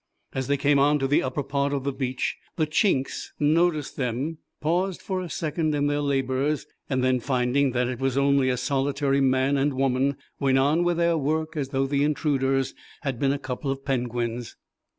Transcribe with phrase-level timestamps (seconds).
[0.33, 4.39] As they came on to the upper part of the beach the "Chinks" noticed them,
[4.59, 8.57] paused for a second in their labours and then, finding that it was only a
[8.57, 13.31] solitary man and woman, went on with their work as though the intruders had been
[13.31, 14.55] a couple of penguins.